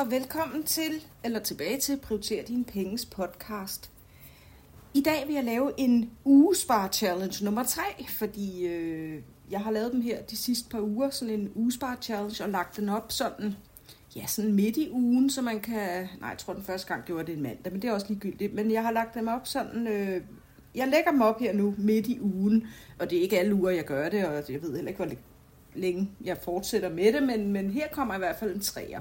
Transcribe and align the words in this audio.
Og 0.00 0.10
velkommen 0.10 0.62
til, 0.62 1.06
eller 1.24 1.38
tilbage 1.38 1.78
til 1.80 1.96
Prioriter 1.96 2.44
Dine 2.44 2.64
Penges 2.64 3.06
podcast. 3.06 3.90
I 4.94 5.02
dag 5.02 5.24
vil 5.26 5.34
jeg 5.34 5.44
lave 5.44 5.72
en 5.76 6.10
ugespar 6.24 6.88
challenge 6.88 7.44
nummer 7.44 7.62
3, 7.62 7.82
fordi 8.08 8.66
øh, 8.66 9.22
jeg 9.50 9.60
har 9.60 9.70
lavet 9.70 9.92
dem 9.92 10.00
her 10.00 10.22
de 10.22 10.36
sidste 10.36 10.68
par 10.68 10.80
uger, 10.80 11.10
sådan 11.10 11.34
en 11.34 11.52
ugespar 11.54 11.98
challenge, 12.02 12.44
og 12.44 12.50
lagt 12.50 12.76
den 12.76 12.88
op 12.88 13.12
sådan, 13.12 13.56
ja, 14.16 14.26
sådan 14.26 14.52
midt 14.52 14.76
i 14.76 14.90
ugen, 14.90 15.30
så 15.30 15.42
man 15.42 15.60
kan, 15.60 16.08
nej, 16.20 16.28
jeg 16.28 16.38
tror 16.38 16.52
den 16.54 16.62
første 16.62 16.88
gang 16.88 17.04
gjorde 17.04 17.26
det 17.26 17.36
en 17.36 17.42
mandag, 17.42 17.72
men 17.72 17.82
det 17.82 17.88
er 17.88 17.94
også 17.94 18.06
ligegyldigt, 18.08 18.54
men 18.54 18.70
jeg 18.70 18.82
har 18.82 18.90
lagt 18.90 19.14
dem 19.14 19.28
op 19.28 19.46
sådan, 19.46 19.86
øh, 19.86 20.22
jeg 20.74 20.88
lægger 20.88 21.10
dem 21.10 21.20
op 21.20 21.40
her 21.40 21.52
nu 21.52 21.74
midt 21.78 22.06
i 22.06 22.20
ugen, 22.20 22.66
og 22.98 23.10
det 23.10 23.18
er 23.18 23.22
ikke 23.22 23.38
alle 23.38 23.54
uger, 23.54 23.70
jeg 23.70 23.84
gør 23.84 24.08
det, 24.08 24.26
og 24.26 24.34
jeg 24.34 24.62
ved 24.62 24.74
heller 24.74 24.88
ikke, 24.88 25.04
hvor 25.04 25.14
længe 25.74 26.10
jeg 26.24 26.38
fortsætter 26.38 26.90
med 26.90 27.12
det, 27.12 27.22
men, 27.22 27.52
men 27.52 27.70
her 27.70 27.88
kommer 27.88 28.14
i 28.14 28.18
hvert 28.18 28.36
fald 28.36 28.54
en 28.54 28.60
træer 28.60 29.00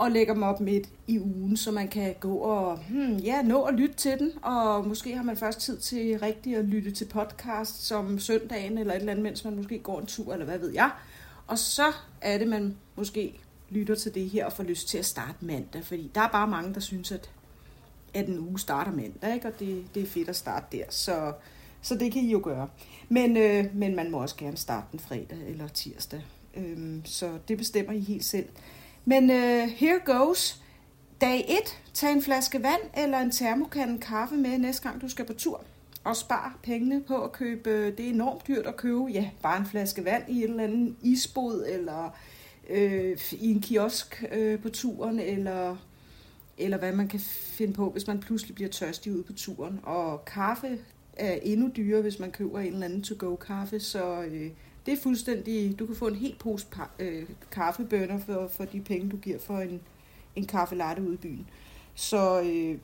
og 0.00 0.10
lægger 0.10 0.34
dem 0.34 0.42
op 0.42 0.60
midt 0.60 0.88
i 1.06 1.18
ugen, 1.18 1.56
så 1.56 1.70
man 1.70 1.88
kan 1.88 2.14
gå 2.20 2.34
og 2.34 2.78
hmm, 2.78 3.16
ja, 3.16 3.42
nå 3.42 3.62
at 3.62 3.74
lytte 3.74 3.94
til 3.94 4.18
den, 4.18 4.32
og 4.42 4.88
måske 4.88 5.16
har 5.16 5.22
man 5.22 5.36
først 5.36 5.60
tid 5.60 5.78
til 5.78 6.18
rigtigt 6.18 6.58
at 6.58 6.64
lytte 6.64 6.90
til 6.90 7.04
podcast 7.04 7.86
som 7.86 8.18
søndagen 8.18 8.78
eller 8.78 8.94
et 8.94 9.00
eller 9.00 9.12
andet, 9.12 9.22
mens 9.22 9.44
man 9.44 9.56
måske 9.56 9.78
går 9.78 10.00
en 10.00 10.06
tur, 10.06 10.32
eller 10.32 10.46
hvad 10.46 10.58
ved 10.58 10.72
jeg. 10.72 10.90
Og 11.46 11.58
så 11.58 11.92
er 12.20 12.38
det, 12.38 12.48
man 12.48 12.76
måske 12.96 13.40
lytter 13.70 13.94
til 13.94 14.14
det 14.14 14.30
her 14.30 14.46
og 14.46 14.52
får 14.52 14.62
lyst 14.62 14.88
til 14.88 14.98
at 14.98 15.06
starte 15.06 15.44
mandag, 15.44 15.84
fordi 15.84 16.10
der 16.14 16.20
er 16.20 16.28
bare 16.28 16.48
mange, 16.48 16.74
der 16.74 16.80
synes, 16.80 17.12
at, 17.12 17.30
at 18.14 18.28
en 18.28 18.38
uge 18.38 18.58
starter 18.58 18.92
mandag, 18.92 19.34
ikke? 19.34 19.46
og 19.46 19.60
det, 19.60 19.84
det 19.94 20.02
er 20.02 20.06
fedt 20.06 20.28
at 20.28 20.36
starte 20.36 20.76
der, 20.78 20.84
så, 20.88 21.32
så 21.82 21.94
det 21.94 22.12
kan 22.12 22.22
I 22.22 22.30
jo 22.30 22.40
gøre. 22.44 22.68
Men, 23.08 23.36
øh, 23.36 23.64
men 23.74 23.96
man 23.96 24.10
må 24.10 24.22
også 24.22 24.36
gerne 24.36 24.56
starte 24.56 24.86
den 24.92 25.00
fredag 25.00 25.38
eller 25.48 25.68
tirsdag, 25.68 26.22
øhm, 26.56 27.02
så 27.04 27.38
det 27.48 27.58
bestemmer 27.58 27.92
I 27.92 28.00
helt 28.00 28.24
selv. 28.24 28.46
Men 29.04 29.30
uh, 29.30 29.70
here 29.70 30.00
goes. 30.04 30.62
Dag 31.20 31.44
1. 31.48 31.80
Tag 31.94 32.12
en 32.12 32.22
flaske 32.22 32.62
vand 32.62 32.80
eller 32.96 33.18
en 33.18 33.30
termokande 33.30 33.98
kaffe 33.98 34.34
med 34.34 34.58
næste 34.58 34.88
gang 34.88 35.02
du 35.02 35.08
skal 35.08 35.24
på 35.24 35.32
tur. 35.32 35.64
Og 36.04 36.16
spar 36.16 36.58
pengene 36.62 37.02
på 37.02 37.22
at 37.22 37.32
købe, 37.32 37.70
øh, 37.70 37.96
det 37.96 38.06
er 38.06 38.10
enormt 38.10 38.48
dyrt 38.48 38.66
at 38.66 38.76
købe, 38.76 39.06
ja, 39.12 39.30
bare 39.42 39.58
en 39.58 39.66
flaske 39.66 40.04
vand 40.04 40.22
i 40.28 40.44
et 40.44 40.50
eller 40.50 40.64
andet 40.64 40.96
isbod, 41.02 41.66
eller 41.68 42.16
øh, 42.70 43.18
i 43.32 43.50
en 43.50 43.60
kiosk 43.60 44.24
øh, 44.32 44.58
på 44.62 44.68
turen, 44.68 45.20
eller, 45.20 45.76
eller 46.58 46.78
hvad 46.78 46.92
man 46.92 47.08
kan 47.08 47.20
finde 47.20 47.72
på, 47.72 47.90
hvis 47.90 48.06
man 48.06 48.20
pludselig 48.20 48.54
bliver 48.54 48.70
tørstig 48.70 49.12
ude 49.12 49.22
på 49.22 49.32
turen. 49.32 49.80
Og 49.82 50.24
kaffe 50.24 50.78
er 51.16 51.38
endnu 51.42 51.70
dyrere, 51.76 52.02
hvis 52.02 52.18
man 52.18 52.30
køber 52.30 52.58
en 52.58 52.72
eller 52.72 52.86
anden 52.86 53.02
to-go-kaffe, 53.02 53.80
så 53.80 54.22
øh, 54.22 54.50
det 54.86 54.94
er 54.94 55.02
fuldstændig, 55.02 55.78
du 55.78 55.86
kan 55.86 55.96
få 55.96 56.06
en 56.06 56.14
helt 56.14 56.38
pose 56.38 56.66
øh, 56.98 57.26
kaffebønner 57.50 58.18
for, 58.18 58.48
for 58.48 58.64
de 58.64 58.80
penge, 58.80 59.10
du 59.10 59.16
giver 59.16 59.38
for 59.38 59.58
en, 59.58 59.80
en 60.36 60.46
kaffe 60.46 60.74
latte 60.74 61.02
ude 61.02 61.14
i 61.14 61.16
byen. 61.16 61.46
Så, 61.94 62.40
øh, 62.40 62.78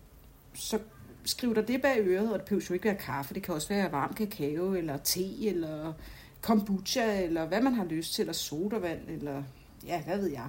så 0.54 0.78
skriv 1.24 1.54
dig 1.54 1.68
det 1.68 1.82
bag 1.82 1.98
øret, 2.00 2.32
og 2.32 2.38
det 2.38 2.44
behøver 2.44 2.66
jo 2.68 2.74
ikke 2.74 2.84
være 2.84 2.96
kaffe, 2.96 3.34
det 3.34 3.42
kan 3.42 3.54
også 3.54 3.68
være 3.68 3.92
varm 3.92 4.14
kakao, 4.14 4.74
eller 4.74 4.96
te, 4.96 5.48
eller 5.48 5.92
kombucha, 6.40 7.22
eller 7.22 7.46
hvad 7.46 7.60
man 7.60 7.74
har 7.74 7.84
lyst 7.84 8.14
til, 8.14 8.22
eller 8.22 8.32
sodavand, 8.32 9.00
eller 9.08 9.42
ja, 9.86 10.02
hvad 10.02 10.18
ved 10.18 10.30
jeg. 10.30 10.48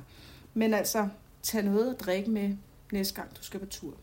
Men 0.53 0.73
altså, 0.73 1.08
tag 1.44 1.64
noget 1.64 1.94
at 1.94 2.00
drikke 2.00 2.30
med 2.30 2.56
næste 2.92 3.16
gang, 3.16 3.38
du 3.38 3.44
skal 3.44 3.59
på 3.59 3.66
tur. 3.66 3.94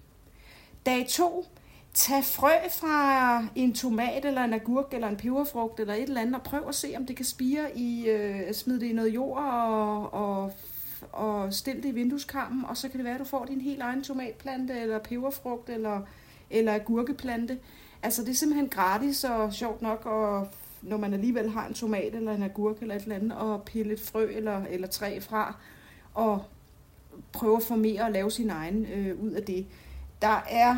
Dag 0.87 1.07
2, 1.09 1.47
tag 1.95 2.25
frø 2.25 2.53
fra 2.71 3.45
en 3.55 3.75
tomat, 3.75 4.25
eller 4.25 4.45
en 4.45 4.53
agurk, 4.53 4.95
eller 4.95 5.09
en 5.09 5.17
peberfrugt, 5.17 5.81
eller 5.81 5.95
et 5.95 6.03
eller 6.03 6.21
andet, 6.21 6.35
og 6.35 6.43
prøv 6.43 6.69
at 6.69 6.75
se, 6.75 6.95
om 6.97 7.07
det 7.07 7.17
kan 7.17 7.25
spire 7.25 7.79
i, 7.79 8.09
øh, 8.09 8.55
smid 8.55 8.81
det 8.81 8.87
i 8.87 8.93
noget 8.93 9.15
jord, 9.15 9.39
og, 9.39 10.15
og, 10.15 10.53
og 11.13 11.55
stil 11.55 11.77
det 11.77 11.85
i 11.85 11.91
vindueskarmen, 11.91 12.65
og 12.65 12.77
så 12.77 12.89
kan 12.89 12.99
det 12.99 13.05
være, 13.05 13.15
at 13.15 13.21
du 13.21 13.25
får 13.25 13.45
din 13.45 13.61
helt 13.61 13.83
egen 13.83 14.03
tomatplante, 14.03 14.81
eller 14.81 14.99
peberfrugt, 14.99 15.71
eller, 15.71 16.01
eller 16.51 16.75
agurkeplante. 16.75 17.59
Altså, 18.03 18.23
det 18.23 18.31
er 18.31 18.35
simpelthen 18.35 18.69
gratis 18.69 19.25
og 19.25 19.53
sjovt 19.53 19.83
nok, 19.83 20.07
og 20.07 20.49
når 20.83 20.97
man 20.97 21.15
alligevel 21.15 21.51
har 21.51 21.67
en 21.67 21.75
tomat, 21.75 22.15
eller 22.15 22.33
en 22.33 22.43
agurk, 22.43 22.83
eller 22.83 22.95
et 22.95 23.03
eller 23.03 23.17
andet, 23.17 23.33
og 23.33 23.63
pille 23.63 23.93
et 23.93 24.01
frø 24.01 24.31
eller, 24.33 24.63
eller 24.71 24.89
træ 24.89 25.21
fra, 25.21 25.57
og 26.15 26.45
prøve 27.33 27.57
at 27.57 27.63
formere 27.63 28.03
og 28.03 28.13
lave 28.13 28.31
sin 28.31 28.51
egen 28.51 28.87
øh, 28.87 29.23
ud 29.23 29.31
af 29.31 29.43
det. 29.43 29.67
Der 30.23 30.45
er 30.51 30.77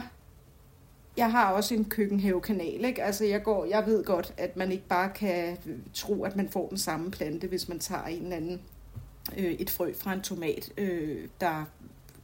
jeg 1.16 1.30
har 1.30 1.52
også 1.52 1.74
en 1.74 1.84
køkkenhavekanal, 1.84 2.84
ikke? 2.84 3.02
Altså 3.02 3.24
jeg, 3.24 3.42
går, 3.42 3.64
jeg 3.64 3.86
ved 3.86 4.04
godt, 4.04 4.34
at 4.36 4.56
man 4.56 4.72
ikke 4.72 4.88
bare 4.88 5.10
kan 5.10 5.56
øh, 5.66 5.78
tro, 5.94 6.24
at 6.24 6.36
man 6.36 6.48
får 6.48 6.68
den 6.68 6.78
samme 6.78 7.10
plante, 7.10 7.46
hvis 7.46 7.68
man 7.68 7.78
tager 7.78 8.04
en 8.04 8.22
eller 8.22 8.36
anden, 8.36 8.60
øh, 9.36 9.52
et 9.52 9.70
frø 9.70 9.92
fra 9.94 10.12
en 10.12 10.20
tomat, 10.20 10.72
øh, 10.78 11.28
der 11.40 11.64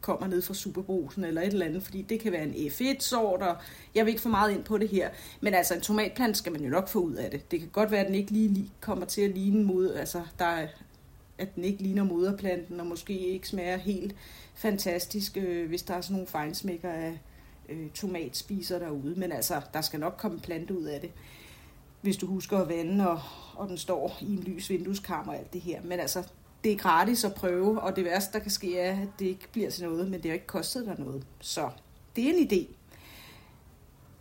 kommer 0.00 0.26
ned 0.26 0.42
fra 0.42 0.54
superbrusen 0.54 1.24
eller 1.24 1.42
et 1.42 1.52
eller 1.52 1.66
andet, 1.66 1.82
fordi 1.82 2.02
det 2.02 2.20
kan 2.20 2.32
være 2.32 2.42
en 2.42 2.54
F1-sort, 2.54 3.42
og 3.42 3.56
jeg 3.94 4.04
vil 4.04 4.10
ikke 4.10 4.22
få 4.22 4.28
meget 4.28 4.52
ind 4.52 4.64
på 4.64 4.78
det 4.78 4.88
her. 4.88 5.10
Men 5.40 5.54
altså, 5.54 5.74
en 5.74 5.80
tomatplante 5.80 6.38
skal 6.38 6.52
man 6.52 6.60
jo 6.60 6.70
nok 6.70 6.88
få 6.88 6.98
ud 6.98 7.14
af 7.14 7.30
det. 7.30 7.50
Det 7.50 7.60
kan 7.60 7.68
godt 7.68 7.90
være, 7.90 8.00
at 8.00 8.06
den 8.06 8.14
ikke 8.14 8.30
lige 8.30 8.70
kommer 8.80 9.06
til 9.06 9.22
at 9.22 9.30
ligne 9.30 9.64
mod, 9.64 9.94
altså, 9.94 10.22
der 10.38 10.44
er, 10.44 10.66
at 11.38 11.54
den 11.54 11.64
ikke 11.64 11.82
ligner 11.82 12.04
moderplanten, 12.04 12.80
og 12.80 12.86
måske 12.86 13.18
ikke 13.18 13.48
smager 13.48 13.76
helt 13.76 14.14
fantastisk, 14.54 15.36
øh, 15.36 15.68
hvis 15.68 15.82
der 15.82 15.94
er 15.94 16.00
sådan 16.00 16.14
nogle 16.14 16.26
fejnsmækker 16.26 16.90
af, 16.90 17.20
øh, 17.68 17.90
tomatspiser 17.90 18.78
derude, 18.78 19.14
men 19.14 19.32
altså, 19.32 19.60
der 19.74 19.80
skal 19.80 20.00
nok 20.00 20.14
komme 20.18 20.40
plante 20.40 20.78
ud 20.78 20.84
af 20.84 21.00
det, 21.00 21.10
hvis 22.00 22.16
du 22.16 22.26
husker 22.26 22.58
at 22.58 22.68
vande, 22.68 23.10
og, 23.10 23.20
og 23.54 23.68
den 23.68 23.78
står 23.78 24.18
i 24.20 24.32
en 24.32 24.38
lys 24.38 24.70
vindueskarm 24.70 25.28
og 25.28 25.36
alt 25.38 25.52
det 25.52 25.60
her. 25.60 25.82
Men 25.82 26.00
altså, 26.00 26.22
det 26.64 26.72
er 26.72 26.76
gratis 26.76 27.24
at 27.24 27.34
prøve, 27.34 27.80
og 27.80 27.96
det 27.96 28.04
værste, 28.04 28.32
der 28.32 28.38
kan 28.38 28.50
ske, 28.50 28.78
er, 28.78 29.00
at 29.02 29.08
det 29.18 29.26
ikke 29.26 29.48
bliver 29.52 29.70
til 29.70 29.84
noget, 29.84 30.10
men 30.10 30.22
det 30.22 30.30
har 30.30 30.34
ikke 30.34 30.46
kostet 30.46 30.86
dig 30.86 30.94
noget. 30.98 31.26
Så 31.40 31.70
det 32.16 32.24
er 32.24 32.32
en 32.34 32.48
idé. 32.48 32.74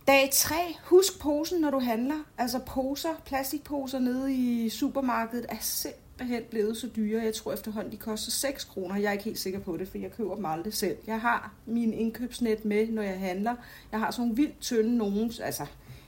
Dag 0.06 0.30
3. 0.32 0.54
Husk 0.84 1.20
posen, 1.20 1.60
når 1.60 1.70
du 1.70 1.78
handler. 1.78 2.24
Altså 2.38 2.58
poser, 2.58 3.14
plastikposer 3.24 3.98
nede 3.98 4.34
i 4.34 4.68
supermarkedet 4.68 5.46
er 5.48 5.56
simpelthen 5.60 6.01
simpelthen 6.22 6.50
blevet 6.50 6.76
så 6.76 6.88
dyre. 6.96 7.22
Jeg 7.22 7.34
tror 7.34 7.52
efterhånden, 7.52 7.92
de 7.92 7.96
koster 7.96 8.30
6 8.30 8.64
kroner. 8.64 8.96
Jeg 8.96 9.08
er 9.08 9.12
ikke 9.12 9.24
helt 9.24 9.38
sikker 9.38 9.60
på 9.60 9.76
det, 9.76 9.88
for 9.88 9.98
jeg 9.98 10.12
køber 10.12 10.34
dem 10.34 10.44
aldrig 10.44 10.74
selv. 10.74 10.96
Jeg 11.06 11.20
har 11.20 11.54
min 11.66 11.92
indkøbsnet 11.92 12.64
med, 12.64 12.88
når 12.88 13.02
jeg 13.02 13.18
handler. 13.18 13.54
Jeg 13.92 14.00
har 14.00 14.10
sådan 14.10 14.22
nogle 14.22 14.36
vildt 14.36 14.60
tynde 14.60 14.96
nogen, 14.96 15.32
altså 15.42 15.66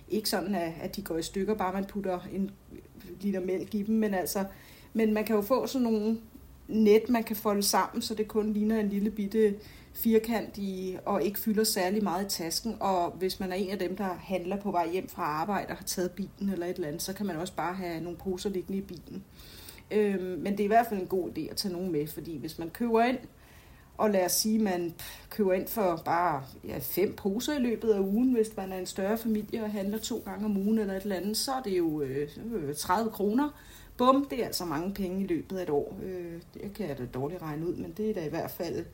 ikke 0.09 0.29
sådan, 0.29 0.55
at 0.55 0.97
de 0.97 1.03
går 1.03 1.19
i 1.19 1.23
stykker, 1.23 1.55
bare 1.55 1.73
man 1.73 1.85
putter 1.85 2.21
en 2.33 2.51
liter 3.21 3.41
mælk 3.41 3.75
i 3.75 3.83
dem, 3.83 3.95
men 3.95 4.15
altså, 4.15 4.45
men 4.93 5.15
man 5.15 5.25
kan 5.25 5.37
jo 5.37 5.43
få 5.43 5.67
sådan 5.67 5.83
nogle 5.83 6.19
net, 6.69 7.09
man 7.09 7.25
kan 7.25 7.37
folde 7.37 7.63
sammen, 7.63 8.03
så 8.03 8.15
det 8.15 8.29
kun 8.29 8.53
ligner 8.53 8.81
en 8.81 8.89
lille 8.89 9.11
bitte 9.11 9.55
firkant 9.95 10.59
i, 10.59 10.97
og 11.05 11.23
ikke 11.23 11.39
fylder 11.39 11.65
særlig 11.65 12.03
meget 12.03 12.25
i 12.25 12.29
tasken. 12.29 12.77
Og 12.81 13.11
hvis 13.11 13.41
man 13.41 13.53
er 13.53 13.57
en 13.57 13.71
af 13.71 13.79
dem, 13.79 13.97
der 13.97 14.15
handler 14.15 14.61
på 14.61 14.71
vej 14.71 14.91
hjem 14.91 15.09
fra 15.09 15.23
arbejde 15.23 15.71
og 15.71 15.77
har 15.77 15.85
taget 15.85 16.11
bilen 16.11 16.51
eller 16.53 16.67
et 16.67 16.75
eller 16.75 16.89
andet, 16.89 17.03
så 17.03 17.13
kan 17.13 17.27
man 17.27 17.37
også 17.37 17.55
bare 17.55 17.75
have 17.75 18.01
nogle 18.01 18.19
poser 18.19 18.51
liggende 18.51 18.79
i 18.79 18.83
bilen. 18.83 19.25
Øh, 19.91 20.39
men 20.39 20.53
det 20.53 20.61
er 20.61 20.65
i 20.65 20.67
hvert 20.67 20.87
fald 20.87 21.01
en 21.01 21.07
god 21.07 21.31
idé 21.31 21.51
at 21.51 21.57
tage 21.57 21.73
nogen 21.73 21.93
med, 21.93 22.07
fordi 22.07 22.39
hvis 22.39 22.59
man 22.59 22.71
køber 22.71 23.03
ind, 23.03 23.19
og 23.99 24.11
lad 24.11 24.25
os 24.25 24.33
sige, 24.33 24.55
at 24.55 24.61
man 24.61 24.95
køber 25.31 25.53
ind 25.53 25.69
for 25.69 26.03
bare 26.05 26.43
ja, 26.65 26.79
fem 26.79 27.17
poser 27.17 27.57
i 27.59 27.59
løbet 27.59 27.91
af 27.91 28.01
ugen, 28.01 28.33
hvis 28.33 28.57
man 28.57 28.73
er 28.73 28.79
en 28.79 28.87
større 28.87 29.19
familie 29.19 29.63
og 29.63 29.73
handler 29.73 29.99
to 29.99 30.23
gange 30.25 30.45
om 30.45 30.57
ugen 30.57 30.79
eller 30.79 30.95
et 30.95 31.03
eller 31.03 31.17
andet, 31.17 31.37
så 31.37 31.53
er 31.53 31.63
det 31.63 31.79
jo 31.79 32.03
øh, 32.03 32.29
øh 32.55 32.75
30 32.75 33.11
kroner. 33.11 33.51
Bum, 33.97 34.27
det 34.31 34.43
er 34.43 34.47
altså 34.47 34.65
mange 34.65 34.95
penge 34.95 35.25
i 35.25 35.27
løbet 35.27 35.57
af 35.57 35.63
et 35.63 35.71
år. 35.71 35.99
Øh, 36.03 36.41
det 36.55 36.73
kan 36.75 36.89
jeg 36.89 36.99
da 36.99 37.05
dårligt 37.15 37.43
regne 37.43 37.67
ud, 37.69 37.75
men 37.77 37.95
det 37.97 38.11
er 38.11 38.15
da 38.15 38.27
i 38.27 38.29
hvert 38.29 38.51
fald 38.51 38.85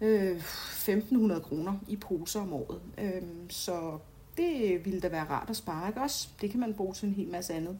øh, 0.00 0.36
1.500 0.36 1.40
kroner 1.40 1.74
i 1.88 1.96
poser 1.96 2.40
om 2.40 2.52
året. 2.52 2.80
Øh, 2.98 3.22
så 3.48 3.98
det 4.36 4.84
ville 4.84 5.00
da 5.00 5.08
være 5.08 5.24
rart 5.24 5.50
at 5.50 5.56
spare, 5.56 5.88
ikke 5.88 6.00
også? 6.00 6.28
Det 6.40 6.50
kan 6.50 6.60
man 6.60 6.74
bruge 6.74 6.94
til 6.94 7.08
en 7.08 7.14
hel 7.14 7.28
masse 7.28 7.54
andet. 7.54 7.78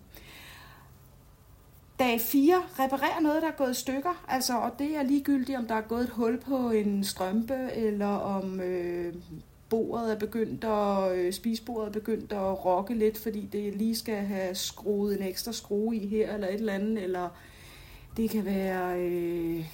Dag 1.99 2.21
4, 2.21 2.63
reparere 2.79 3.23
noget, 3.23 3.43
der 3.43 3.49
er 3.49 3.53
gået 3.53 3.71
i 3.71 3.75
stykker. 3.75 4.25
Altså, 4.29 4.59
og 4.59 4.71
det 4.79 4.97
er 4.97 5.03
ligegyldigt, 5.03 5.59
om 5.59 5.67
der 5.67 5.75
er 5.75 5.81
gået 5.81 6.05
et 6.05 6.11
hul 6.11 6.41
på 6.41 6.71
en 6.71 7.05
strømpe, 7.05 7.55
eller 7.73 8.07
om 8.07 8.61
øh, 8.61 9.15
bordet 9.69 10.13
er 10.13 10.19
begyndt 10.19 10.65
at, 10.65 11.13
øh, 11.17 11.33
spisbordet 11.33 11.89
er 11.89 11.93
begyndt 11.93 12.33
at 12.33 12.65
rokke 12.65 12.95
lidt, 12.95 13.19
fordi 13.19 13.49
det 13.53 13.75
lige 13.75 13.97
skal 13.97 14.17
have 14.17 14.55
skruet 14.55 15.17
en 15.17 15.27
ekstra 15.27 15.53
skrue 15.53 15.97
i 15.97 16.07
her, 16.07 16.35
eller 16.35 16.49
et 16.49 16.55
eller 16.55 16.73
andet, 16.73 17.03
eller 17.03 17.29
det 18.17 18.31
kan 18.31 18.45
være, 18.45 19.01
øh, 19.01 19.65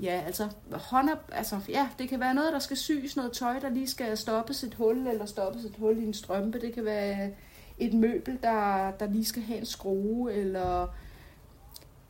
ja, 0.00 0.22
altså, 0.26 0.48
hånder, 0.72 1.16
altså, 1.32 1.60
ja, 1.68 1.88
det 1.98 2.08
kan 2.08 2.20
være 2.20 2.34
noget, 2.34 2.52
der 2.52 2.58
skal 2.58 2.76
syes, 2.76 3.16
noget 3.16 3.32
tøj, 3.32 3.58
der 3.58 3.68
lige 3.70 3.88
skal 3.88 4.16
stoppes 4.16 4.62
et 4.62 4.74
hul, 4.74 5.06
eller 5.06 5.26
stoppes 5.26 5.64
et 5.64 5.74
hul 5.78 5.98
i 5.98 6.04
en 6.04 6.14
strømpe, 6.14 6.60
det 6.60 6.74
kan 6.74 6.84
være 6.84 7.30
et 7.78 7.94
møbel, 7.94 8.38
der, 8.42 8.90
der 8.90 9.06
lige 9.06 9.24
skal 9.24 9.42
have 9.42 9.58
en 9.58 9.66
skrue, 9.66 10.32
eller 10.32 10.88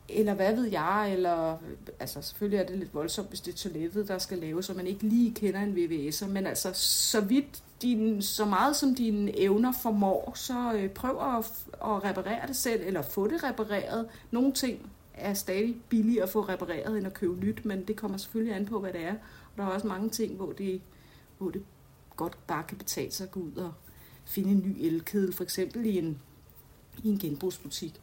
eller 0.09 0.33
hvad 0.33 0.55
ved 0.55 0.65
jeg, 0.65 1.13
eller 1.13 1.57
altså 1.99 2.21
selvfølgelig 2.21 2.59
er 2.59 2.65
det 2.65 2.77
lidt 2.77 2.93
voldsomt, 2.93 3.29
hvis 3.29 3.41
det 3.41 3.53
er 3.53 3.57
toilettet, 3.57 4.07
der 4.07 4.17
skal 4.17 4.37
laves, 4.37 4.65
så 4.65 4.73
man 4.73 4.87
ikke 4.87 5.03
lige 5.03 5.33
kender 5.33 5.59
en 5.59 5.77
VVS'er, 5.77 6.27
men 6.27 6.47
altså 6.47 6.73
så 6.73 7.21
vidt 7.21 7.63
din, 7.81 8.21
så 8.21 8.45
meget 8.45 8.75
som 8.75 8.95
dine 8.95 9.39
evner 9.39 9.71
formår, 9.71 10.31
så 10.35 10.73
øh, 10.73 10.89
prøv 10.89 11.37
at, 11.37 11.45
at 11.73 12.03
reparere 12.03 12.47
det 12.47 12.55
selv, 12.55 12.81
eller 12.85 13.01
få 13.01 13.27
det 13.27 13.43
repareret. 13.43 14.07
Nogle 14.31 14.53
ting 14.53 14.91
er 15.13 15.33
stadig 15.33 15.75
billigere 15.89 16.23
at 16.23 16.29
få 16.29 16.41
repareret 16.41 16.97
end 16.97 17.07
at 17.07 17.13
købe 17.13 17.45
nyt, 17.45 17.65
men 17.65 17.87
det 17.87 17.95
kommer 17.95 18.17
selvfølgelig 18.17 18.55
an 18.55 18.65
på, 18.65 18.79
hvad 18.79 18.93
det 18.93 19.03
er. 19.03 19.13
Og 19.13 19.57
der 19.57 19.63
er 19.63 19.67
også 19.67 19.87
mange 19.87 20.09
ting, 20.09 20.35
hvor 20.35 20.51
det, 20.51 20.81
hvor 21.37 21.49
det 21.49 21.63
godt 22.15 22.37
bare 22.47 22.63
kan 22.63 22.77
betale 22.77 23.11
sig 23.11 23.23
at 23.23 23.31
gå 23.31 23.39
ud 23.39 23.55
og 23.55 23.73
finde 24.25 24.49
en 24.49 24.63
ny 24.65 24.85
elkedel, 24.85 25.33
for 25.33 25.43
eksempel 25.43 25.85
i 25.85 25.97
en, 25.97 26.19
i 27.03 27.09
en 27.09 27.19
genbrugsbutik. 27.19 28.01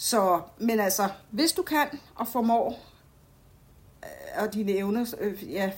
Så, 0.00 0.40
men 0.58 0.80
altså, 0.80 1.08
hvis 1.30 1.52
du 1.52 1.62
kan 1.62 1.86
og 2.14 2.28
formår, 2.28 2.80
øh, 4.04 4.42
og 4.42 4.54
dine 4.54 4.72
evner 4.72 5.14
øh, 5.20 5.52
ja, 5.52 5.72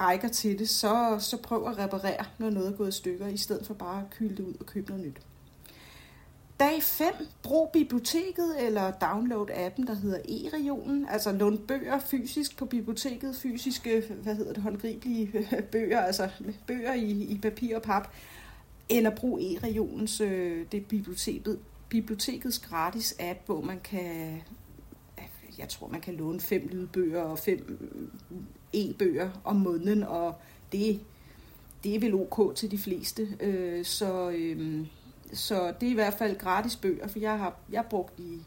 rækker 0.00 0.28
til 0.28 0.58
det, 0.58 0.68
så, 0.68 1.16
så 1.18 1.36
prøv 1.36 1.66
at 1.66 1.78
reparere, 1.78 2.24
når 2.38 2.50
noget 2.50 2.72
er 2.72 2.76
gået 2.76 2.88
i 2.88 2.92
stykker, 2.92 3.26
i 3.26 3.36
stedet 3.36 3.66
for 3.66 3.74
bare 3.74 4.00
at 4.00 4.10
kylde 4.10 4.36
det 4.36 4.42
ud 4.42 4.54
og 4.60 4.66
købe 4.66 4.88
noget 4.90 5.06
nyt. 5.06 5.20
Dag 6.60 6.82
5, 6.82 7.06
brug 7.42 7.70
biblioteket 7.72 8.66
eller 8.66 8.90
download 8.90 9.48
appen, 9.54 9.86
der 9.86 9.94
hedder 9.94 10.18
e-regionen. 10.28 11.08
Altså 11.08 11.32
lån 11.32 11.58
bøger 11.58 11.98
fysisk 11.98 12.56
på 12.56 12.66
biblioteket, 12.66 13.36
fysiske, 13.36 14.02
hvad 14.22 14.34
hedder 14.34 14.52
det, 14.52 14.62
håndgribelige 14.62 15.30
øh, 15.34 15.62
bøger, 15.62 16.00
altså 16.00 16.28
bøger 16.66 16.94
i, 16.94 17.10
i 17.10 17.38
papir 17.42 17.76
og 17.76 17.82
pap. 17.82 18.08
Eller 18.88 19.10
brug 19.10 19.40
e-regionens, 19.40 20.20
øh, 20.20 20.66
det 20.72 20.86
biblioteket, 20.86 21.58
bibliotekets 21.90 22.58
gratis 22.58 23.14
app, 23.18 23.38
hvor 23.46 23.60
man 23.60 23.80
kan, 23.80 24.42
jeg 25.58 25.68
tror 25.68 25.88
man 25.88 26.00
kan 26.00 26.14
låne 26.14 26.40
fem 26.40 26.68
lydbøger 26.72 27.22
og 27.22 27.38
fem 27.38 27.78
øh, 28.30 28.38
e-bøger 28.72 29.30
om 29.44 29.56
måneden, 29.56 30.02
og 30.02 30.34
det, 30.72 31.00
det 31.84 31.94
er 31.94 32.00
vel 32.00 32.14
ok 32.14 32.56
til 32.56 32.70
de 32.70 32.78
fleste. 32.78 33.28
Øh, 33.40 33.84
så... 33.84 34.30
Øh, 34.30 34.86
så 35.32 35.74
det 35.80 35.86
er 35.86 35.90
i 35.90 35.94
hvert 35.94 36.14
fald 36.14 36.38
gratis 36.38 36.76
bøger, 36.76 37.08
for 37.08 37.18
jeg 37.18 37.38
har 37.38 37.58
jeg 37.72 37.84
brugt 37.90 38.18
i, 38.18 38.38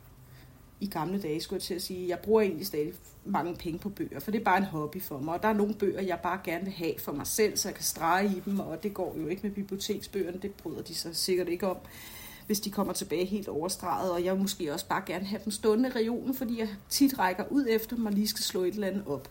i 0.79 0.87
gamle 0.87 1.21
dage, 1.21 1.41
skulle 1.41 1.57
jeg 1.57 1.63
til 1.63 1.73
at 1.73 1.81
sige, 1.81 2.07
jeg 2.07 2.19
bruger 2.19 2.41
egentlig 2.41 2.67
stadig 2.67 2.93
mange 3.25 3.55
penge 3.55 3.79
på 3.79 3.89
bøger, 3.89 4.19
for 4.19 4.31
det 4.31 4.39
er 4.39 4.43
bare 4.43 4.57
en 4.57 4.63
hobby 4.63 5.01
for 5.01 5.19
mig. 5.19 5.33
Og 5.33 5.43
der 5.43 5.49
er 5.49 5.53
nogle 5.53 5.73
bøger, 5.73 6.01
jeg 6.01 6.19
bare 6.23 6.39
gerne 6.43 6.63
vil 6.63 6.73
have 6.73 6.93
for 6.99 7.11
mig 7.11 7.27
selv, 7.27 7.57
så 7.57 7.67
jeg 7.67 7.75
kan 7.75 7.83
strege 7.83 8.27
i 8.27 8.41
dem, 8.45 8.59
og 8.59 8.83
det 8.83 8.93
går 8.93 9.15
jo 9.17 9.27
ikke 9.27 9.41
med 9.43 9.51
biblioteksbøgerne, 9.51 10.39
det 10.41 10.51
bryder 10.51 10.81
de 10.81 10.95
sig 10.95 11.15
sikkert 11.15 11.49
ikke 11.49 11.67
om, 11.67 11.77
hvis 12.45 12.59
de 12.59 12.71
kommer 12.71 12.93
tilbage 12.93 13.25
helt 13.25 13.47
overstreget, 13.47 14.11
og 14.11 14.23
jeg 14.23 14.33
vil 14.33 14.41
måske 14.41 14.73
også 14.73 14.87
bare 14.87 15.03
gerne 15.05 15.25
have 15.25 15.41
dem 15.43 15.51
stående 15.51 15.89
i 15.89 15.91
regionen, 15.91 16.35
fordi 16.35 16.59
jeg 16.59 16.69
tit 16.89 17.19
rækker 17.19 17.43
ud 17.49 17.65
efter 17.69 17.95
dem 17.95 18.05
og 18.05 18.11
lige 18.11 18.27
skal 18.27 18.43
slå 18.43 18.63
et 18.63 18.73
eller 18.73 18.87
andet 18.87 19.03
op. 19.07 19.29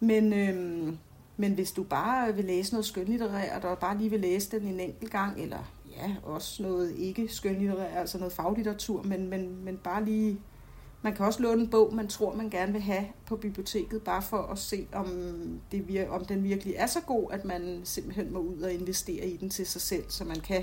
Men, 0.00 0.32
øhm, 0.32 0.98
men 1.36 1.52
hvis 1.52 1.72
du 1.72 1.82
bare 1.82 2.34
vil 2.34 2.44
læse 2.44 2.72
noget 2.72 2.84
skønlitterært, 2.84 3.64
og 3.64 3.78
bare 3.78 3.98
lige 3.98 4.10
vil 4.10 4.20
læse 4.20 4.50
den 4.50 4.66
en 4.66 4.80
enkelt 4.80 5.10
gang, 5.10 5.42
eller 5.42 5.72
ja, 5.96 6.14
også 6.22 6.62
noget 6.62 6.96
ikke 6.96 7.28
skønlitterært, 7.28 7.96
altså 7.96 8.18
noget 8.18 8.32
faglitteratur, 8.32 9.02
men, 9.02 9.30
men, 9.30 9.64
men 9.64 9.76
bare 9.76 10.04
lige, 10.04 10.40
man 11.02 11.14
kan 11.14 11.26
også 11.26 11.42
låne 11.42 11.62
en 11.62 11.68
bog, 11.68 11.94
man 11.94 12.08
tror, 12.08 12.34
man 12.34 12.50
gerne 12.50 12.72
vil 12.72 12.80
have 12.80 13.04
på 13.26 13.36
biblioteket, 13.36 14.02
bare 14.02 14.22
for 14.22 14.36
at 14.36 14.58
se, 14.58 14.86
om, 14.92 15.08
det 15.72 15.88
vir, 15.88 16.08
om 16.08 16.24
den 16.24 16.44
virkelig 16.44 16.74
er 16.76 16.86
så 16.86 17.00
god, 17.00 17.32
at 17.32 17.44
man 17.44 17.80
simpelthen 17.84 18.32
må 18.32 18.38
ud 18.38 18.60
og 18.60 18.72
investere 18.72 19.26
i 19.26 19.36
den 19.36 19.50
til 19.50 19.66
sig 19.66 19.80
selv, 19.80 20.04
så 20.08 20.24
man 20.24 20.40
kan 20.40 20.62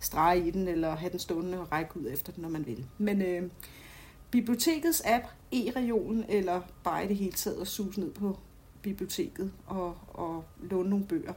strege 0.00 0.46
i 0.46 0.50
den, 0.50 0.68
eller 0.68 0.96
have 0.96 1.10
den 1.10 1.18
stående 1.18 1.60
og 1.60 1.72
række 1.72 1.96
ud 1.96 2.06
efter 2.10 2.32
den, 2.32 2.42
når 2.42 2.48
man 2.48 2.66
vil. 2.66 2.86
Men 2.98 3.22
øh, 3.22 3.50
bibliotekets 4.30 5.02
app, 5.04 5.24
e-regionen, 5.52 6.24
eller 6.28 6.60
bare 6.84 7.04
i 7.04 7.08
det 7.08 7.16
hele 7.16 7.32
taget 7.32 7.60
at 7.60 7.68
suge 7.68 7.92
ned 7.96 8.10
på 8.10 8.38
biblioteket 8.82 9.52
og, 9.66 9.96
og 10.08 10.44
låne 10.62 10.90
nogle 10.90 11.04
bøger. 11.04 11.32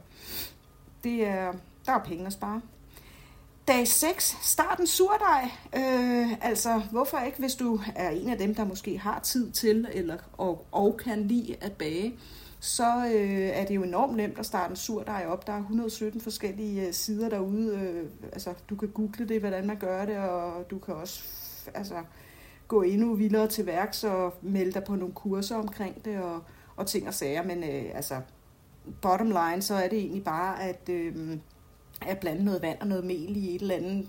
Det 1.04 1.26
er, 1.26 1.52
der 1.86 1.92
er 1.92 2.04
penge 2.04 2.26
at 2.26 2.32
spare. 2.32 2.60
Dag 3.68 3.88
6, 3.88 4.36
starten 4.42 4.86
surdej. 4.86 5.50
Øh, 5.76 6.32
altså, 6.40 6.82
hvorfor 6.90 7.18
ikke, 7.18 7.38
hvis 7.38 7.54
du 7.54 7.80
er 7.96 8.10
en 8.10 8.28
af 8.28 8.38
dem, 8.38 8.54
der 8.54 8.64
måske 8.64 8.98
har 8.98 9.20
tid 9.20 9.50
til 9.50 9.88
eller 9.92 10.16
og, 10.32 10.66
og 10.72 10.96
kan 10.96 11.28
lide 11.28 11.56
at 11.60 11.72
bage, 11.72 12.18
så 12.62 13.06
øh, 13.14 13.48
er 13.48 13.64
det 13.64 13.74
jo 13.74 13.82
enormt 13.82 14.16
nemt 14.16 14.38
at 14.38 14.46
starte 14.46 14.70
en 14.70 14.76
surdej 14.76 15.26
op. 15.28 15.46
Der 15.46 15.52
er 15.52 15.58
117 15.58 16.20
forskellige 16.20 16.86
øh, 16.86 16.92
sider 16.92 17.28
derude. 17.28 17.78
Øh, 17.78 18.10
altså, 18.32 18.54
du 18.70 18.76
kan 18.76 18.88
google 18.88 19.28
det, 19.28 19.40
hvordan 19.40 19.66
man 19.66 19.76
gør 19.76 20.04
det, 20.04 20.16
og 20.18 20.70
du 20.70 20.78
kan 20.78 20.94
også 20.94 21.24
altså, 21.74 21.94
gå 22.68 22.82
endnu 22.82 23.14
vildere 23.14 23.46
til 23.48 23.66
værks 23.66 24.04
og 24.04 24.34
melde 24.42 24.72
dig 24.72 24.84
på 24.84 24.94
nogle 24.94 25.14
kurser 25.14 25.56
omkring 25.56 26.04
det 26.04 26.18
og, 26.18 26.42
og 26.76 26.86
ting 26.86 27.08
og 27.08 27.14
sager. 27.14 27.42
Men 27.42 27.64
øh, 27.64 27.84
altså, 27.94 28.20
bottom 29.00 29.28
line, 29.28 29.62
så 29.62 29.74
er 29.74 29.88
det 29.88 29.98
egentlig 29.98 30.24
bare, 30.24 30.62
at... 30.62 30.88
Øh, 30.88 31.38
at 32.06 32.18
blande 32.18 32.44
noget 32.44 32.62
vand 32.62 32.80
og 32.80 32.86
noget 32.86 33.04
mel 33.04 33.36
i 33.36 33.54
et 33.54 33.62
eller 33.62 33.74
andet 33.74 34.06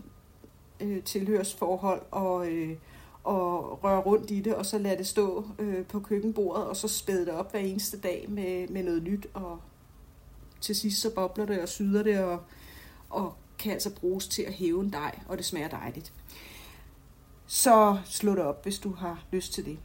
øh, 0.80 1.04
tilhørsforhold 1.04 2.02
og, 2.12 2.48
øh, 2.48 2.76
og 3.24 3.84
røre 3.84 4.02
rundt 4.02 4.32
i 4.32 4.42
det, 4.42 4.56
og 4.56 4.66
så 4.66 4.78
lade 4.78 4.98
det 4.98 5.08
stå 5.08 5.46
øh, 5.60 5.86
på 5.86 6.00
køkkenbordet, 6.00 6.66
og 6.66 6.76
så 6.76 6.88
spæde 6.88 7.26
det 7.26 7.34
op 7.34 7.52
hver 7.52 7.60
eneste 7.60 8.00
dag 8.00 8.26
med, 8.30 8.68
med 8.68 8.84
noget 8.84 9.04
nyt, 9.04 9.28
og 9.34 9.60
til 10.62 10.76
sidst 10.76 11.02
så 11.02 11.10
bobler 11.16 11.46
det 11.46 11.60
og 11.60 11.70
syder 11.70 12.04
det, 12.04 12.20
og, 12.20 12.40
og 13.10 13.34
kan 13.60 13.72
altså 13.72 13.96
bruges 13.96 14.28
til 14.28 14.42
at 14.42 14.54
hæve 14.54 14.82
en 14.82 14.94
dej, 14.94 15.20
og 15.28 15.38
det 15.38 15.46
smager 15.46 15.68
dejligt. 15.70 16.14
Så 17.48 17.98
slå 18.06 18.32
det 18.32 18.44
op, 18.44 18.64
hvis 18.64 18.80
du 18.80 18.94
har 18.94 19.24
lyst 19.32 19.54
til 19.54 19.66
det. 19.66 19.78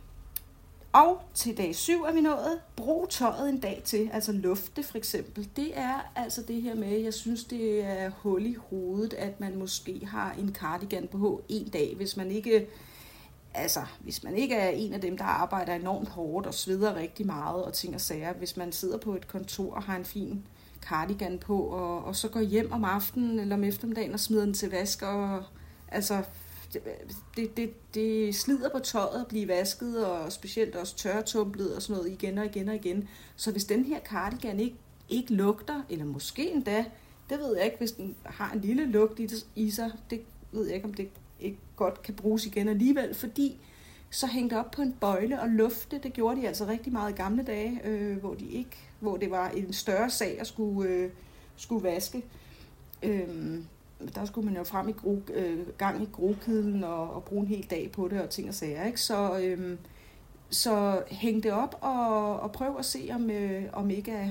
Og 0.92 1.22
til 1.34 1.56
dag 1.56 1.74
7 1.74 2.02
er 2.02 2.12
vi 2.12 2.20
nået. 2.20 2.60
Brug 2.76 3.08
tøjet 3.08 3.48
en 3.48 3.60
dag 3.60 3.82
til, 3.84 4.10
altså 4.12 4.32
lufte 4.32 4.82
for 4.82 4.98
eksempel. 4.98 5.48
Det 5.56 5.78
er 5.78 6.12
altså 6.16 6.42
det 6.42 6.62
her 6.62 6.74
med, 6.74 6.98
jeg 6.98 7.14
synes 7.14 7.44
det 7.44 7.84
er 7.84 8.10
hul 8.10 8.46
i 8.46 8.54
hovedet, 8.54 9.14
at 9.14 9.40
man 9.40 9.56
måske 9.56 10.06
har 10.06 10.32
en 10.32 10.54
cardigan 10.54 11.08
på 11.08 11.42
en 11.48 11.68
dag, 11.68 11.94
hvis 11.96 12.16
man 12.16 12.30
ikke 12.30 12.68
altså, 13.58 13.80
hvis 14.00 14.24
man 14.24 14.36
ikke 14.36 14.54
er 14.54 14.68
en 14.68 14.92
af 14.92 15.00
dem, 15.00 15.18
der 15.18 15.24
arbejder 15.24 15.74
enormt 15.74 16.08
hårdt 16.08 16.46
og 16.46 16.54
sveder 16.54 16.94
rigtig 16.94 17.26
meget 17.26 17.64
og 17.64 17.72
ting 17.72 17.94
og 17.94 18.00
sager, 18.00 18.32
hvis 18.32 18.56
man 18.56 18.72
sidder 18.72 18.98
på 18.98 19.14
et 19.14 19.28
kontor 19.28 19.74
og 19.74 19.82
har 19.82 19.96
en 19.96 20.04
fin 20.04 20.46
cardigan 20.80 21.38
på, 21.38 21.58
og, 21.58 22.04
og 22.04 22.16
så 22.16 22.28
går 22.28 22.40
hjem 22.40 22.72
om 22.72 22.84
aftenen 22.84 23.38
eller 23.38 23.56
om 23.56 23.64
eftermiddagen 23.64 24.12
og 24.12 24.20
smider 24.20 24.44
den 24.44 24.54
til 24.54 24.70
vask, 24.70 25.02
og 25.02 25.42
altså 25.88 26.22
det, 27.36 27.56
det, 27.56 27.94
det 27.94 28.34
slider 28.34 28.68
på 28.70 28.78
tøjet 28.78 29.20
at 29.20 29.26
blive 29.26 29.48
vasket, 29.48 30.06
og 30.06 30.32
specielt 30.32 30.76
også 30.76 30.96
tørretumblet 30.96 31.76
og 31.76 31.82
sådan 31.82 31.96
noget 31.96 32.12
igen 32.12 32.38
og 32.38 32.44
igen 32.44 32.68
og 32.68 32.74
igen. 32.74 33.08
Så 33.36 33.52
hvis 33.52 33.64
den 33.64 33.84
her 33.84 34.00
cardigan 34.00 34.60
ikke, 34.60 34.76
ikke 35.08 35.34
lugter, 35.34 35.82
eller 35.90 36.04
måske 36.04 36.50
endda, 36.50 36.84
det 37.30 37.38
ved 37.38 37.56
jeg 37.56 37.64
ikke, 37.64 37.78
hvis 37.78 37.92
den 37.92 38.16
har 38.24 38.52
en 38.52 38.60
lille 38.60 38.86
lugt 38.86 39.20
i, 39.20 39.28
i 39.56 39.70
sig, 39.70 39.92
det 40.10 40.20
ved 40.52 40.66
jeg 40.66 40.74
ikke, 40.74 40.88
om 40.88 40.94
det 40.94 41.08
ikke 41.40 41.58
godt 41.76 42.02
kan 42.02 42.14
bruges 42.14 42.46
igen 42.46 42.68
alligevel, 42.68 43.14
fordi 43.14 43.60
så 44.10 44.26
hængte 44.26 44.58
op 44.58 44.70
på 44.70 44.82
en 44.82 44.96
bøjle 45.00 45.40
og 45.40 45.48
lufte. 45.48 45.98
Det 45.98 46.12
gjorde 46.12 46.40
de 46.40 46.46
altså 46.46 46.66
rigtig 46.66 46.92
meget 46.92 47.12
i 47.12 47.16
gamle 47.16 47.42
dage, 47.42 47.80
øh, 47.84 48.16
hvor, 48.16 48.34
de 48.34 48.48
ikke, 48.48 48.76
hvor 49.00 49.16
det 49.16 49.30
var 49.30 49.48
en 49.48 49.72
større 49.72 50.10
sag 50.10 50.40
at 50.40 50.46
skulle, 50.46 50.90
øh, 50.90 51.10
skulle 51.56 51.82
vaske. 51.82 52.24
Øh, 53.02 53.58
der 54.14 54.24
skulle 54.24 54.44
man 54.44 54.56
jo 54.56 54.64
frem 54.64 54.88
i 54.88 54.92
gro, 54.92 55.22
øh, 55.34 55.58
gang 55.78 56.02
i 56.02 56.08
grokedlen 56.12 56.84
og, 56.84 57.10
og 57.10 57.24
bruge 57.24 57.42
en 57.42 57.48
hel 57.48 57.66
dag 57.70 57.90
på 57.92 58.08
det 58.08 58.22
og 58.22 58.30
ting 58.30 58.48
og 58.48 58.54
sager. 58.54 58.84
Ikke? 58.84 59.00
Så, 59.00 59.38
øh, 59.40 59.78
så 60.50 61.02
hæng 61.08 61.42
det 61.42 61.52
op 61.52 61.78
og, 61.80 62.40
og 62.40 62.52
prøv 62.52 62.78
at 62.78 62.84
se, 62.84 63.08
om, 63.12 63.30
øh, 63.30 63.62
om 63.72 63.90
ikke 63.90 64.10
er 64.10 64.30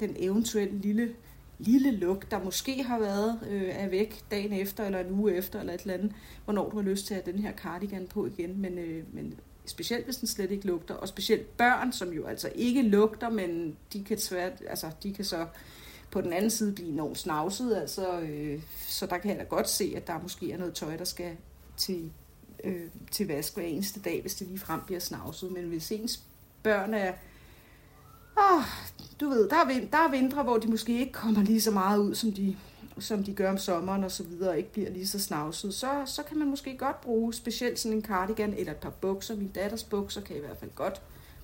den 0.00 0.16
eventuelle 0.18 0.78
lille, 0.78 1.14
lille 1.58 1.90
lugt, 1.90 2.30
der 2.30 2.44
måske 2.44 2.82
har 2.82 2.98
været, 2.98 3.40
øh, 3.50 3.68
er 3.68 3.88
væk 3.88 4.24
dagen 4.30 4.52
efter, 4.52 4.84
eller 4.84 5.00
en 5.00 5.10
uge 5.10 5.34
efter, 5.34 5.60
eller 5.60 5.72
et 5.72 5.80
eller 5.80 5.94
andet, 5.94 6.12
hvornår 6.44 6.70
du 6.70 6.76
har 6.76 6.82
lyst 6.82 7.06
til 7.06 7.14
at 7.14 7.22
have 7.24 7.32
den 7.32 7.42
her 7.42 7.52
cardigan 7.52 8.06
på 8.06 8.26
igen. 8.26 8.60
Men, 8.60 8.78
øh, 8.78 9.04
men 9.14 9.34
specielt 9.66 10.04
hvis 10.04 10.16
den 10.16 10.28
slet 10.28 10.50
ikke 10.50 10.66
lugter, 10.66 10.94
og 10.94 11.08
specielt 11.08 11.56
børn, 11.56 11.92
som 11.92 12.12
jo 12.12 12.26
altså 12.26 12.52
ikke 12.54 12.82
lugter, 12.82 13.30
men 13.30 13.76
de 13.92 14.04
kan, 14.04 14.18
svært, 14.18 14.52
altså, 14.68 14.90
de 15.02 15.14
kan 15.14 15.24
så 15.24 15.46
på 16.10 16.20
den 16.20 16.32
anden 16.32 16.50
side 16.50 16.72
blive 16.74 16.88
enormt 16.88 17.18
snavset, 17.18 17.76
altså, 17.76 18.20
øh, 18.20 18.62
så 18.86 19.06
der 19.06 19.18
kan 19.18 19.30
jeg 19.30 19.38
da 19.38 19.44
godt 19.44 19.68
se, 19.68 19.92
at 19.96 20.06
der 20.06 20.22
måske 20.22 20.52
er 20.52 20.58
noget 20.58 20.74
tøj, 20.74 20.96
der 20.96 21.04
skal 21.04 21.36
til, 21.76 22.12
øh, 22.64 22.88
til 23.10 23.26
vask 23.26 23.54
hver 23.54 23.64
eneste 23.64 24.00
dag, 24.00 24.20
hvis 24.20 24.34
det 24.34 24.46
lige 24.46 24.58
frem 24.58 24.80
bliver 24.86 25.00
snavset. 25.00 25.52
Men 25.52 25.64
hvis 25.64 25.92
ens 25.92 26.22
børn 26.62 26.94
er... 26.94 27.12
Oh, 28.36 28.64
du 29.22 29.28
ved, 29.28 29.48
der 29.48 29.56
er, 29.56 29.80
der 29.92 29.98
er 29.98 30.10
vintre, 30.10 30.42
hvor 30.42 30.56
de 30.56 30.68
måske 30.68 30.98
ikke 30.98 31.12
kommer 31.12 31.42
lige 31.42 31.60
så 31.60 31.70
meget 31.70 31.98
ud, 31.98 32.14
som 32.14 32.32
de, 32.32 32.56
som 32.98 33.24
de 33.24 33.34
gør 33.34 33.50
om 33.50 33.58
sommeren 33.58 34.04
og 34.04 34.10
så 34.10 34.22
videre, 34.22 34.50
og 34.50 34.58
ikke 34.58 34.72
bliver 34.72 34.90
lige 34.90 35.06
så 35.06 35.18
snavset, 35.18 35.74
så, 35.74 36.02
så 36.06 36.22
kan 36.22 36.38
man 36.38 36.50
måske 36.50 36.76
godt 36.76 37.00
bruge 37.00 37.34
specielt 37.34 37.78
sådan 37.78 37.98
en 37.98 38.04
cardigan 38.04 38.54
eller 38.54 38.72
et 38.72 38.78
par 38.78 38.90
bukser. 38.90 39.36
Min 39.36 39.48
datters 39.48 39.84
bukser 39.84 40.20
kan 40.20 40.36
i 40.36 40.40
hvert 40.40 40.56
fald 40.56 40.70
godt 40.74 41.02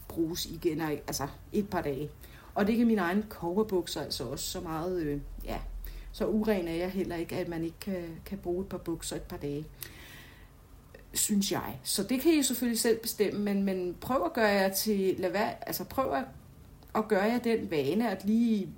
bruges 0.09 0.47
igen, 0.47 0.81
altså 0.81 1.27
et 1.53 1.69
par 1.71 1.81
dage. 1.81 2.11
Og 2.55 2.67
det 2.67 2.77
kan 2.77 2.87
mine 2.87 3.01
egne 3.01 3.25
coverbukser 3.29 4.01
altså 4.01 4.25
også 4.25 4.45
så 4.45 4.61
meget, 4.61 5.03
øh, 5.03 5.21
ja, 5.45 5.59
så 6.13 6.27
uren 6.27 6.69
er 6.69 6.75
jeg 6.75 6.91
heller 6.91 7.17
ikke, 7.17 7.37
at 7.37 7.49
man 7.49 7.65
ikke 7.65 7.79
kan, 7.81 8.05
kan 8.27 8.39
bruge 8.39 8.63
et 8.63 8.69
par 8.69 8.79
bukser 8.79 9.17
et 9.17 9.23
par 9.23 9.37
dage 9.37 9.67
synes 11.13 11.53
jeg. 11.53 11.81
Så 11.85 12.03
det 12.03 12.21
kan 12.21 12.33
I 12.33 12.43
selvfølgelig 12.43 12.81
selv 12.81 12.99
bestemme, 12.99 13.41
men, 13.41 13.63
men 13.63 13.97
prøv 14.01 14.25
at 14.25 14.33
gøre 14.33 14.49
jer 14.49 14.73
til, 14.73 15.15
lad 15.19 15.31
være, 15.31 15.69
altså 15.69 15.85
prøv 15.85 16.13
at, 16.13 16.25
og 16.93 17.09
gør 17.09 17.23
jer 17.23 17.39
den 17.39 17.71
vane, 17.71 18.11
at 18.11 18.25
lige 18.25 18.69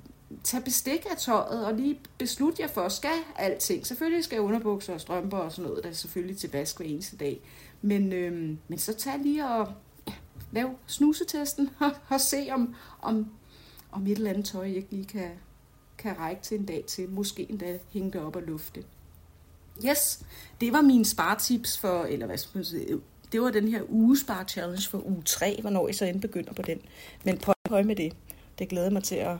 tage 0.45 0.62
bestik 0.62 1.07
af 1.11 1.17
tøjet, 1.17 1.67
og 1.67 1.75
lige 1.75 2.00
beslutte 2.19 2.62
jer 2.62 2.69
for, 2.69 2.88
skal 2.88 3.11
alting. 3.37 3.87
Selvfølgelig 3.87 4.25
skal 4.25 4.40
underbukser 4.40 4.95
og 4.95 5.00
strømper 5.00 5.38
og 5.38 5.52
sådan 5.52 5.69
noget, 5.69 5.85
der 5.85 5.90
er 5.90 5.95
selvfølgelig 5.95 6.38
til 6.38 6.52
vask 6.52 6.76
hver 6.76 6.87
eneste 6.87 7.17
dag. 7.17 7.40
Men, 7.83 8.12
øhm, 8.12 8.59
men 8.69 8.79
så 8.79 8.95
tag 8.95 9.19
lige 9.19 9.47
og 9.47 9.73
lav 10.52 10.75
snusetesten 10.87 11.71
og 12.11 12.21
se, 12.21 12.49
om, 12.52 12.75
om, 13.02 13.26
om 13.93 14.07
et 14.07 14.17
eller 14.17 14.31
andet 14.31 14.45
tøj 14.45 14.64
ikke 14.64 14.90
lige 14.90 15.05
kan, 15.05 15.31
kan 15.99 16.19
række 16.19 16.43
til 16.43 16.59
en 16.59 16.67
dag 16.67 16.85
til. 16.87 17.09
Måske 17.09 17.50
endda 17.50 17.79
hænge 17.93 18.11
det 18.12 18.21
op 18.21 18.37
og 18.37 18.43
lufte. 18.43 18.85
Yes, 19.87 20.23
det 20.61 20.73
var 20.73 20.81
mine 20.81 21.05
spartips 21.05 21.79
for, 21.79 22.05
eller 22.05 22.26
hvad 22.26 22.38
skal 22.38 22.59
man 22.59 22.64
sige, 22.64 23.00
det 23.33 23.43
var 23.43 23.50
den 23.50 23.69
her 23.69 23.83
ugespar 23.88 24.45
challenge 24.45 24.88
for 24.88 25.07
uge 25.07 25.23
3, 25.23 25.59
hvornår 25.61 25.88
I 25.88 25.93
så 25.93 26.05
end 26.05 26.21
begynder 26.21 26.52
på 26.52 26.62
den. 26.62 26.79
Men 27.25 27.38
på 27.38 27.52
pøj 27.71 27.83
med 27.83 27.97
det. 27.97 28.17
Det 28.59 28.69
glæder 28.69 28.91
mig 28.91 29.03
til 29.03 29.15
at, 29.15 29.37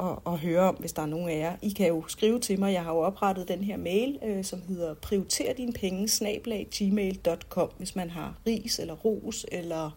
at, 0.00 0.18
at 0.26 0.38
høre 0.38 0.60
om, 0.60 0.74
hvis 0.74 0.92
der 0.92 1.02
er 1.02 1.06
nogen 1.06 1.28
af 1.28 1.38
jer. 1.38 1.56
I 1.62 1.70
kan 1.70 1.88
jo 1.88 2.04
skrive 2.08 2.38
til 2.38 2.60
mig. 2.60 2.72
Jeg 2.72 2.84
har 2.84 2.92
jo 2.92 2.98
oprettet 2.98 3.48
den 3.48 3.64
her 3.64 3.76
mail, 3.76 4.18
øh, 4.24 4.44
som 4.44 4.62
hedder 4.68 4.94
prioriter 4.94 5.52
dine 5.52 5.72
penge, 5.72 6.08
gmail.com, 6.78 7.70
hvis 7.78 7.96
man 7.96 8.10
har 8.10 8.34
ris 8.46 8.78
eller 8.78 8.94
ros 8.94 9.46
eller, 9.52 9.90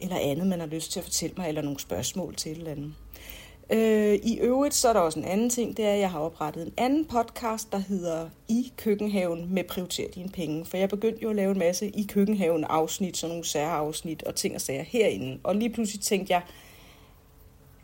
eller 0.00 0.18
andet, 0.18 0.46
man 0.46 0.60
har 0.60 0.66
lyst 0.66 0.92
til 0.92 1.00
at 1.00 1.04
fortælle 1.04 1.34
mig, 1.36 1.48
eller 1.48 1.62
nogle 1.62 1.80
spørgsmål 1.80 2.34
til 2.34 2.52
et 2.52 2.58
eller 2.58 2.70
andet. 2.70 2.94
Øh, 3.70 4.14
I 4.22 4.38
øvrigt 4.40 4.74
så 4.74 4.88
er 4.88 4.92
der 4.92 5.00
også 5.00 5.18
en 5.18 5.24
anden 5.24 5.50
ting, 5.50 5.76
det 5.76 5.84
er, 5.84 5.92
at 5.92 5.98
jeg 5.98 6.10
har 6.10 6.20
oprettet 6.20 6.66
en 6.66 6.72
anden 6.76 7.04
podcast, 7.04 7.72
der 7.72 7.78
hedder 7.78 8.28
I 8.48 8.72
køkkenhaven 8.76 9.54
med 9.54 9.64
prioriter 9.64 10.10
dine 10.14 10.28
penge. 10.28 10.64
For 10.64 10.76
jeg 10.76 10.88
begyndte 10.88 11.22
jo 11.22 11.30
at 11.30 11.36
lave 11.36 11.52
en 11.52 11.58
masse 11.58 11.86
I 11.88 12.06
køkkenhaven 12.08 12.64
afsnit, 12.64 13.16
sådan 13.16 13.30
nogle 13.30 13.44
særafsnit 13.44 14.22
og 14.22 14.34
ting 14.34 14.54
og 14.54 14.60
sager 14.60 14.82
herinde. 14.82 15.38
Og 15.42 15.56
lige 15.56 15.70
pludselig 15.70 16.00
tænkte 16.00 16.32
jeg, 16.32 16.42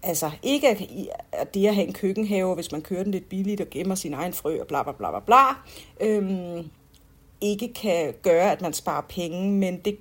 altså 0.03 0.31
ikke 0.43 0.69
at 0.69 1.55
det 1.55 1.67
at 1.67 1.75
have 1.75 1.87
en 1.87 1.93
køkkenhave, 1.93 2.55
hvis 2.55 2.73
man 2.73 2.83
kører 2.83 3.03
den 3.03 3.13
lidt 3.13 3.29
billigt 3.29 3.61
og 3.61 3.67
gemmer 3.71 3.95
sin 3.95 4.15
egen 4.15 4.33
frø 4.33 4.61
og 4.61 4.67
bla 4.67 4.83
bla 4.83 4.93
bla 4.93 5.11
bla 5.11 5.21
bla, 5.21 5.43
øhm, 6.01 6.71
ikke 7.41 7.75
kan 7.75 8.15
gøre, 8.23 8.53
at 8.53 8.61
man 8.61 8.73
sparer 8.73 9.03
penge, 9.09 9.53
men 9.53 9.79
det 9.79 9.99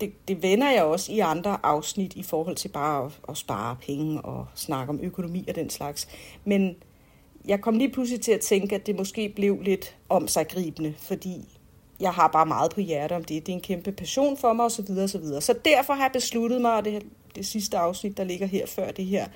det, 0.00 0.12
det 0.28 0.42
vender 0.42 0.70
jeg 0.70 0.82
også 0.82 1.12
i 1.12 1.18
andre 1.18 1.58
afsnit 1.62 2.14
i 2.14 2.22
forhold 2.22 2.56
til 2.56 2.68
bare 2.68 3.04
at, 3.04 3.12
at 3.28 3.36
spare 3.36 3.76
penge 3.86 4.20
og 4.20 4.46
snakke 4.54 4.90
om 4.90 5.00
økonomi 5.02 5.44
og 5.48 5.54
den 5.54 5.70
slags. 5.70 6.08
Men 6.44 6.76
jeg 7.44 7.60
kom 7.60 7.78
lige 7.78 7.90
pludselig 7.90 8.20
til 8.20 8.32
at 8.32 8.40
tænke, 8.40 8.74
at 8.74 8.86
det 8.86 8.96
måske 8.96 9.28
blev 9.28 9.60
lidt 9.60 9.96
om 10.08 10.28
sig 10.28 10.48
gribende, 10.48 10.94
fordi 10.98 11.58
jeg 12.00 12.12
har 12.12 12.28
bare 12.28 12.46
meget 12.46 12.70
på 12.74 12.80
hjertet 12.80 13.16
om 13.16 13.24
det. 13.24 13.46
Det 13.46 13.52
er 13.52 13.56
en 13.56 13.62
kæmpe 13.62 13.92
passion 13.92 14.36
for 14.36 14.52
mig 14.52 14.64
osv. 14.64 14.90
osv. 14.98 15.24
Så 15.40 15.54
derfor 15.64 15.92
har 15.92 16.02
jeg 16.02 16.12
besluttet 16.12 16.60
mig, 16.60 16.76
og 16.76 16.84
det, 16.84 17.02
det 17.34 17.46
sidste 17.46 17.78
afsnit, 17.78 18.16
der 18.16 18.24
ligger 18.24 18.46
her 18.46 18.66
før 18.66 18.90
det 18.90 19.04
her, 19.04 19.26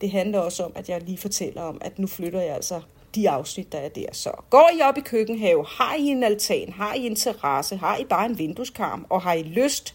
det 0.00 0.10
handler 0.10 0.38
også 0.38 0.64
om, 0.64 0.72
at 0.74 0.88
jeg 0.88 1.02
lige 1.02 1.18
fortæller 1.18 1.62
om, 1.62 1.78
at 1.80 1.98
nu 1.98 2.06
flytter 2.06 2.40
jeg 2.40 2.54
altså 2.54 2.80
de 3.14 3.30
afsnit, 3.30 3.72
der 3.72 3.78
er 3.78 3.88
der. 3.88 4.06
Så 4.12 4.30
går 4.50 4.70
I 4.78 4.80
op 4.80 4.98
i 4.98 5.00
køkkenhave, 5.00 5.64
har 5.68 5.94
I 5.94 6.02
en 6.02 6.22
altan, 6.22 6.72
har 6.72 6.94
I 6.94 7.06
en 7.06 7.16
terrasse, 7.16 7.76
har 7.76 7.96
I 7.96 8.04
bare 8.04 8.26
en 8.26 8.38
vindueskarm, 8.38 9.06
og 9.08 9.22
har 9.22 9.32
I 9.32 9.42
lyst 9.42 9.94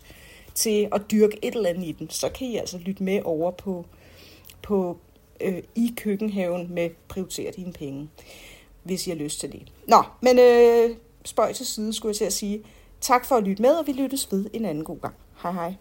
til 0.56 0.88
at 0.92 1.02
dyrke 1.12 1.40
et 1.42 1.56
eller 1.56 1.70
andet 1.70 1.88
i 1.88 1.92
den, 1.92 2.10
så 2.10 2.30
kan 2.30 2.48
I 2.48 2.58
altså 2.58 2.78
lytte 2.78 3.04
med 3.04 3.22
over 3.24 3.52
på, 3.52 3.86
på 4.62 4.98
øh, 5.42 5.64
i 5.76 5.94
køkkenhaven 5.98 6.74
med 6.74 6.90
prioritere 7.08 7.52
dine 7.56 7.74
penge, 7.74 8.10
hvis 8.84 9.08
I 9.08 9.10
har 9.10 9.18
lyst 9.18 9.40
til 9.40 9.52
det. 9.52 9.72
Nå, 9.88 10.04
men 10.22 10.40
øh, 10.40 10.96
spøj 11.26 11.54
til 11.54 11.66
side 11.66 11.94
skulle 11.94 12.10
jeg 12.10 12.16
til 12.18 12.26
at 12.26 12.34
sige. 12.34 12.64
Tak 13.02 13.26
for 13.26 13.36
at 13.36 13.44
lytte 13.44 13.62
med, 13.62 13.72
og 13.72 13.88
vi 13.88 13.92
lyttes 13.92 14.32
ved 14.32 14.46
en 14.54 14.66
anden 14.66 14.84
god 14.84 15.00
gang. 15.00 15.16
Hej 15.42 15.52
hej. 15.52 15.74